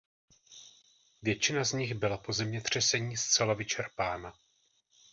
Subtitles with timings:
[1.21, 4.33] Většina z nich byla po zemětřesení zcela vyčerpána.